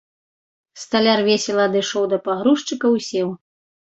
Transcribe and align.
Сталяр 0.83 1.21
весела 1.29 1.63
адышоў 1.69 2.03
да 2.15 2.19
пагрузчыкаў 2.29 2.91
і 3.01 3.09
сеў. 3.11 3.29